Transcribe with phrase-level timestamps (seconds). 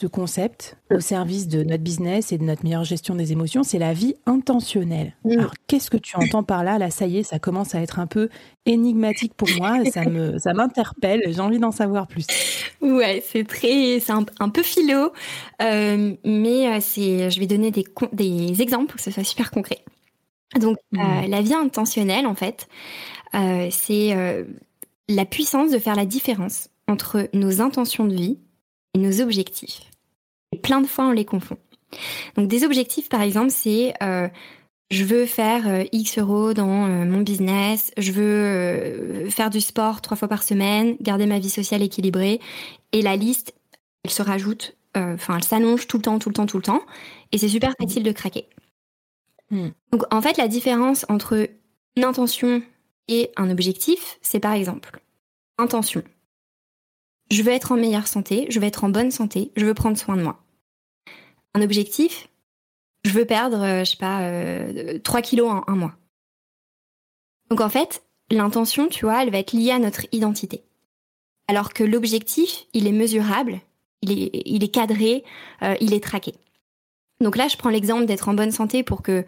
[0.00, 3.80] ce concept au service de notre business et de notre meilleure gestion des émotions, c'est
[3.80, 5.16] la vie intentionnelle.
[5.28, 6.78] Alors, qu'est-ce que tu entends par là?
[6.78, 8.28] Là, ça y est, ça commence à être un peu
[8.64, 11.22] énigmatique pour moi, ça me, ça m'interpelle.
[11.26, 12.26] J'ai envie d'en savoir plus.
[12.80, 15.12] Ouais, c'est très, c'est un, peu philo,
[15.62, 19.50] euh, mais euh, c'est, je vais donner des, des exemples pour que ce soit super
[19.50, 19.80] concret.
[20.60, 21.26] Donc, euh, mmh.
[21.28, 22.68] la vie intentionnelle, en fait,
[23.32, 24.44] c'est
[25.08, 28.38] la puissance de faire la différence entre nos intentions de vie
[28.98, 29.82] nos objectifs.
[30.52, 31.56] Et plein de fois, on les confond.
[32.36, 34.28] Donc des objectifs, par exemple, c'est euh,
[34.90, 40.00] je veux faire euh, X euros dans euh, mon business, je veux faire du sport
[40.00, 42.40] trois fois par semaine, garder ma vie sociale équilibrée,
[42.92, 43.54] et la liste,
[44.04, 46.82] elle se rajoute, enfin, elle s'allonge tout le temps, tout le temps, tout le temps,
[47.32, 48.48] et c'est super facile de craquer.
[49.50, 49.68] Hmm.
[49.92, 51.48] Donc en fait, la différence entre
[51.96, 52.62] une intention
[53.08, 55.00] et un objectif, c'est par exemple
[55.58, 56.02] intention
[57.30, 59.96] je veux être en meilleure santé, je veux être en bonne santé, je veux prendre
[59.96, 60.42] soin de moi.
[61.54, 62.28] Un objectif,
[63.04, 65.94] je veux perdre, euh, je sais pas, euh, 3 kilos en un mois.
[67.50, 70.62] Donc en fait, l'intention, tu vois, elle va être liée à notre identité.
[71.48, 73.60] Alors que l'objectif, il est mesurable,
[74.02, 75.24] il est, il est cadré,
[75.62, 76.34] euh, il est traqué.
[77.20, 79.24] Donc là, je prends l'exemple d'être en bonne santé pour que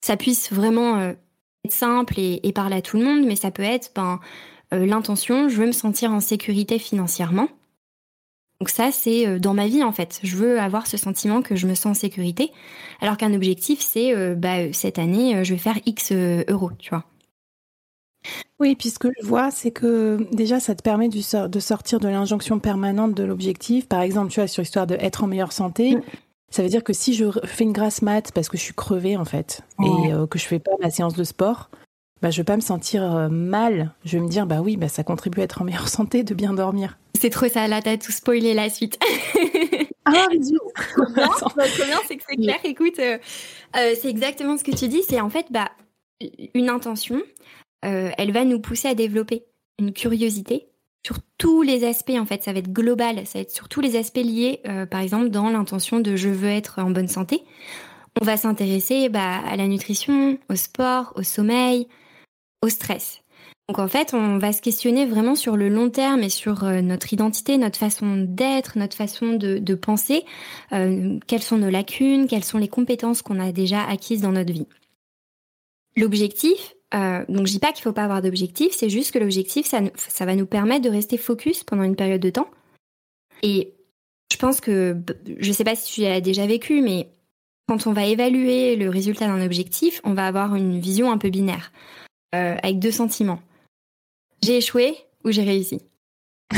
[0.00, 1.12] ça puisse vraiment euh,
[1.64, 4.20] être simple et, et, parler à tout le monde, mais ça peut être, ben,
[4.72, 7.48] l'intention, je veux me sentir en sécurité financièrement.
[8.60, 10.20] Donc ça, c'est euh, dans ma vie en fait.
[10.22, 12.52] Je veux avoir ce sentiment que je me sens en sécurité,
[13.00, 17.04] alors qu'un objectif, c'est euh, bah, cette année, je vais faire X euros, tu vois.
[18.58, 22.08] Oui, puis ce que je vois, c'est que déjà, ça te permet de sortir de
[22.08, 23.86] l'injonction permanente de l'objectif.
[23.86, 26.02] Par exemple, tu vois, sur l'histoire de être en meilleure santé, mm.
[26.50, 29.16] ça veut dire que si je fais une grasse mat parce que je suis crevée,
[29.16, 31.70] en fait, et que je fais pas ma séance de sport,
[32.22, 33.92] bah, je vais pas me sentir euh, mal.
[34.04, 36.34] Je vais me dire, bah oui, bah, ça contribue à être en meilleure santé de
[36.34, 36.98] bien dormir.
[37.18, 38.98] C'est trop ça, là, t'as tout spoilé la suite.
[40.06, 40.58] ah, mais bien,
[42.08, 42.58] c'est que c'est clair.
[42.64, 43.18] Écoute, euh,
[43.76, 45.02] euh, c'est exactement ce que tu dis.
[45.02, 45.70] C'est en fait, bah,
[46.54, 47.22] une intention,
[47.82, 49.44] elle va nous pousser à développer
[49.78, 50.66] une curiosité
[51.06, 52.16] sur tous les aspects.
[52.18, 53.24] En fait, ça va être global.
[53.26, 54.60] Ça va être sur tous les aspects liés,
[54.90, 57.42] par exemple, dans l'intention de je veux être en bonne santé.
[58.20, 61.86] On va s'intéresser bah, à la nutrition, au sport, au sommeil,
[62.66, 63.22] au stress.
[63.68, 66.82] Donc en fait, on va se questionner vraiment sur le long terme et sur euh,
[66.82, 70.24] notre identité, notre façon d'être, notre façon de, penser,
[70.72, 74.52] euh, quelles sont nos lacunes, quelles sont les compétences qu'on a déjà acquises dans notre
[74.52, 74.68] vie.
[75.96, 79.66] L'objectif, euh, donc je dis pas qu'il faut pas avoir d'objectif, c'est juste que l'objectif,
[79.66, 82.50] ça, ça va nous permettre de rester focus pendant une période de temps.
[83.42, 83.74] Et
[84.30, 84.96] je pense que,
[85.38, 87.08] je sais pas si tu l'as déjà vécu, mais
[87.66, 91.30] quand on va évaluer le résultat d'un objectif, on va avoir une vision un peu
[91.30, 91.72] binaire.
[92.36, 93.40] Euh, avec deux sentiments.
[94.42, 95.80] J'ai échoué ou j'ai réussi.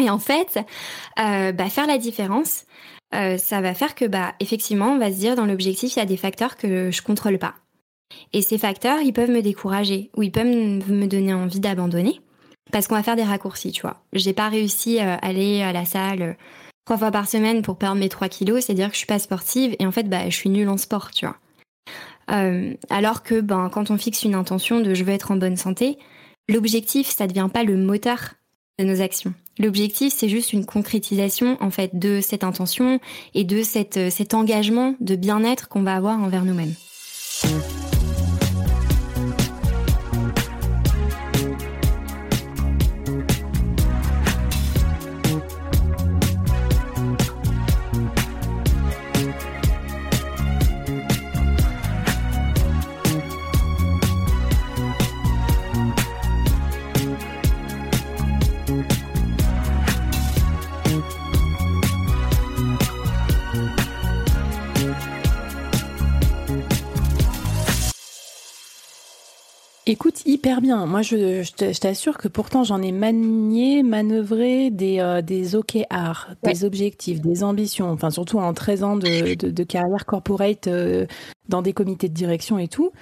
[0.00, 0.58] Et en fait,
[1.20, 2.64] euh, bah, faire la différence,
[3.14, 6.02] euh, ça va faire que, bah, effectivement, on va se dire dans l'objectif, il y
[6.02, 7.54] a des facteurs que je contrôle pas.
[8.32, 12.20] Et ces facteurs, ils peuvent me décourager ou ils peuvent me donner envie d'abandonner
[12.72, 14.02] parce qu'on va faire des raccourcis, tu vois.
[14.12, 16.36] J'ai pas réussi à aller à la salle
[16.84, 19.76] trois fois par semaine pour perdre mes trois kilos, c'est-à-dire que je suis pas sportive
[19.78, 21.36] et en fait, bah, je suis nulle en sport, tu vois.
[22.30, 25.56] Euh, alors que ben, quand on fixe une intention de je veux être en bonne
[25.56, 25.98] santé,
[26.48, 28.34] l'objectif, ça ne devient pas le moteur
[28.78, 29.34] de nos actions.
[29.58, 32.98] L'objectif, c'est juste une concrétisation en fait de cette intention
[33.34, 36.74] et de cette, cet engagement de bien-être qu'on va avoir envers nous-mêmes.
[69.86, 70.86] Écoute, hyper bien.
[70.86, 77.20] Moi, je, t'assure que pourtant, j'en ai manié, manœuvré des, euh, des OKR, des objectifs,
[77.20, 77.90] des ambitions.
[77.90, 81.06] Enfin, surtout en 13 ans de, carrière corporate euh,
[81.50, 82.92] dans des comités de direction et tout.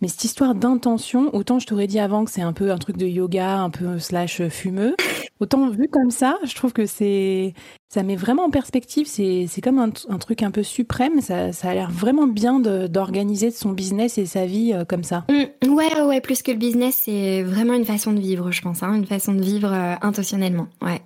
[0.00, 2.96] Mais cette histoire d'intention, autant je t'aurais dit avant que c'est un peu un truc
[2.96, 4.94] de yoga, un peu slash fumeux,
[5.40, 7.54] autant vu comme ça, je trouve que c'est
[7.88, 9.06] ça met vraiment en perspective.
[9.06, 11.20] C'est comme un, truc un peu suprême.
[11.20, 15.24] Ça, ça a l'air vraiment bien d'organiser son business et sa vie euh, comme ça.
[15.30, 18.82] Mmh, ouais, ouais, plus que le business, c'est vraiment une façon de vivre, je pense,
[18.82, 20.66] hein, une façon de vivre euh, intentionnellement.
[20.82, 21.00] Ouais.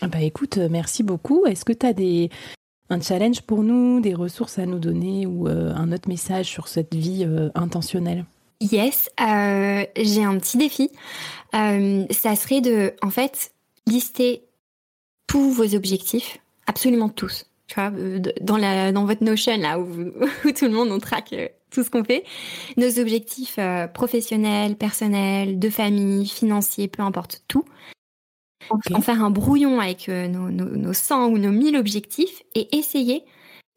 [0.00, 1.46] Ah bah écoute, euh, merci beaucoup.
[1.46, 2.30] Est-ce que tu as des,
[2.90, 6.68] un challenge pour nous, des ressources à nous donner ou euh, un autre message sur
[6.68, 8.24] cette vie euh, intentionnelle
[8.60, 10.90] Yes, euh, j'ai un petit défi.
[11.52, 13.52] ça serait de, en fait,
[13.88, 14.44] lister
[15.26, 16.38] tous vos objectifs,
[16.68, 17.46] absolument tous.
[17.66, 17.90] Tu vois,
[18.40, 19.86] dans, la, dans votre Notion, là, où,
[20.44, 21.34] où tout le monde, on traque
[21.70, 22.22] tout ce qu'on fait,
[22.76, 23.58] nos objectifs
[23.94, 27.64] professionnels, personnels, de famille, financiers, peu importe, tout
[28.70, 33.24] en faire un brouillon avec euh, nos, nos, 100 ou nos 1000 objectifs et essayer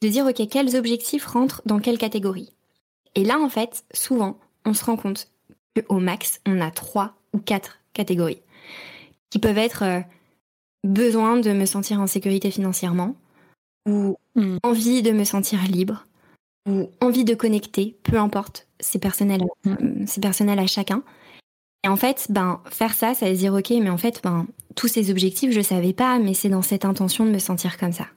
[0.02, 2.52] de dire, OK, quels objectifs rentrent dans quelle catégorie.
[3.16, 5.30] Et là, en fait, souvent, on se rend compte
[5.76, 8.42] qu'au max, on a trois ou quatre catégories
[9.30, 10.02] qui peuvent être euh,
[10.84, 13.16] besoin de me sentir en sécurité financièrement
[13.88, 14.58] ou hmm.
[14.64, 16.06] envie de me sentir libre
[16.68, 20.06] ou envie de connecter, peu importe, c'est personnel, hmm.
[20.08, 21.04] c'est personnel à chacun.
[21.84, 24.88] Et en fait, ben, faire ça, ça veut dire, ok, mais en fait, ben, tous
[24.88, 28.07] ces objectifs, je savais pas, mais c'est dans cette intention de me sentir comme ça.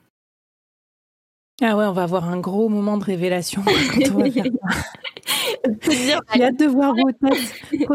[1.60, 3.62] Ah ouais, on va avoir un gros moment de révélation
[3.94, 5.70] quand on va faire ça.
[6.34, 7.88] J'ai hâte de voir vos têtes.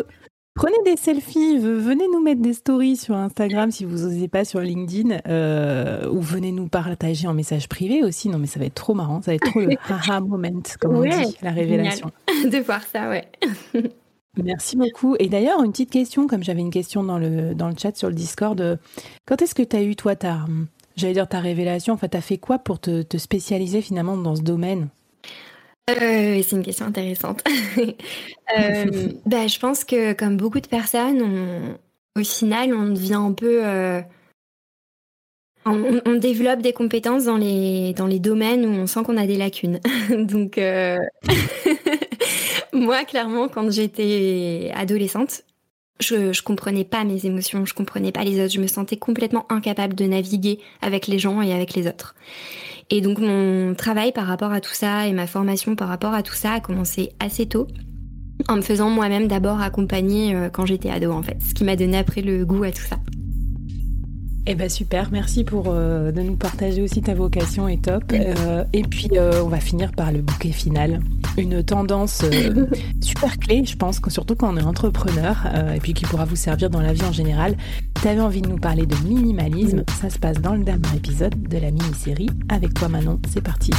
[0.56, 4.60] Prenez des selfies, venez nous mettre des stories sur Instagram si vous n'osez pas sur
[4.60, 8.30] LinkedIn, euh, ou venez nous partager en message privé aussi.
[8.30, 10.98] Non, mais ça va être trop marrant, ça va être trop le haha moment, comme
[10.98, 12.12] on dit, la révélation.
[12.46, 13.28] De voir ça, ouais.
[14.42, 15.16] Merci beaucoup.
[15.20, 18.10] Et d'ailleurs, une petite question, comme j'avais une question dans le, dans le chat sur
[18.10, 18.78] le Discord, euh,
[19.26, 20.48] quand est-ce que tu as eu, toi, ta,
[20.96, 24.36] j'allais dire ta révélation, enfin, tu as fait quoi pour te, te, spécialiser finalement dans
[24.36, 24.90] ce domaine?
[25.90, 27.44] Euh, C'est une question intéressante.
[27.78, 33.34] euh, bah, je pense que, comme beaucoup de personnes, on, au final, on devient un
[33.34, 33.64] peu...
[33.64, 34.02] Euh,
[35.66, 39.28] on, on, développe des compétences dans les, dans les domaines où on sent qu'on a
[39.28, 39.80] des lacunes.
[40.10, 40.60] Donc...
[42.84, 45.44] Moi, clairement, quand j'étais adolescente,
[46.02, 49.46] je, je comprenais pas mes émotions, je comprenais pas les autres, je me sentais complètement
[49.50, 52.14] incapable de naviguer avec les gens et avec les autres.
[52.90, 56.24] Et donc mon travail par rapport à tout ça et ma formation par rapport à
[56.24, 57.68] tout ça a commencé assez tôt,
[58.50, 61.78] en me faisant moi-même d'abord accompagner euh, quand j'étais ado en fait, ce qui m'a
[61.78, 62.98] donné après le goût à tout ça.
[64.46, 68.04] Eh ben super, merci pour euh, de nous partager aussi ta vocation est top.
[68.12, 71.00] Euh, et puis euh, on va finir par le bouquet final,
[71.38, 72.24] une tendance
[73.02, 75.38] super clé, je pense, surtout quand on est entrepreneur
[75.74, 77.56] et puis qui pourra vous servir dans la vie en général.
[78.02, 81.42] Tu avais envie de nous parler de minimalisme, ça se passe dans le dernier épisode
[81.42, 82.30] de la mini-série.
[82.50, 83.72] Avec toi Manon, c'est parti.